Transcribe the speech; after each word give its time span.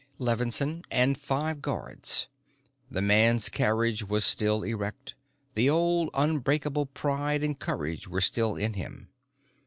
Levinsohn 0.17 0.81
and 0.89 1.15
five 1.15 1.61
guards. 1.61 2.27
The 2.89 3.03
man's 3.03 3.49
carriage 3.49 4.03
was 4.03 4.25
still 4.25 4.63
erect, 4.63 5.13
the 5.53 5.69
old 5.69 6.09
unbreakable 6.15 6.87
pride 6.87 7.43
and 7.43 7.59
courage 7.59 8.07
were 8.07 8.19
still 8.21 8.55
in 8.55 8.73
him. 8.73 9.09